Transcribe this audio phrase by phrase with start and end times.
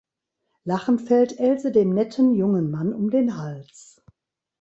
[0.63, 4.01] Lachend fällt Else dem netten jungen Mann um den Hals.